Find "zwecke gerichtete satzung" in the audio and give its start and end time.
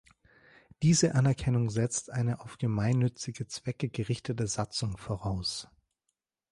3.45-4.97